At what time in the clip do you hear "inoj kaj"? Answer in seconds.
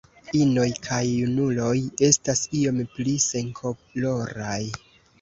0.37-1.01